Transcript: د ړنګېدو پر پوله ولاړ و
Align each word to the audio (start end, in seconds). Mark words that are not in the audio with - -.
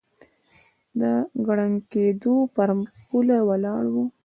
د 0.99 1.01
ړنګېدو 1.57 2.35
پر 2.55 2.69
پوله 3.07 3.37
ولاړ 3.49 3.83
و 3.93 3.95